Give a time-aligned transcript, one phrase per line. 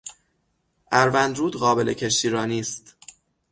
[0.91, 2.95] اروند رود قابل کشتیرانی است.